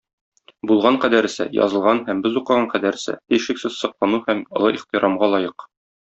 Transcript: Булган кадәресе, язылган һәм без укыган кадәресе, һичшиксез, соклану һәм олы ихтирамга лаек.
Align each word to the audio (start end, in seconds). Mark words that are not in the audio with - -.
Булган 0.69 0.95
кадәресе, 1.03 1.45
язылган 1.57 2.01
һәм 2.07 2.23
без 2.23 2.39
укыган 2.41 2.65
кадәресе, 2.73 3.15
һичшиксез, 3.35 3.77
соклану 3.83 4.23
һәм 4.31 4.43
олы 4.61 4.73
ихтирамга 4.81 5.31
лаек. 5.37 5.69